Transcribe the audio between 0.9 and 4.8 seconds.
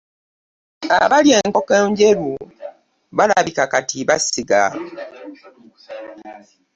Abali e Nkokonjeru balabika kati basiga.